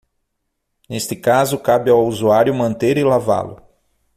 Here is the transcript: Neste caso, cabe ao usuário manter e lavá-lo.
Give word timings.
Neste 0.89 1.15
caso, 1.15 1.59
cabe 1.59 1.91
ao 1.91 2.07
usuário 2.07 2.55
manter 2.55 2.97
e 2.97 3.03
lavá-lo. 3.03 3.61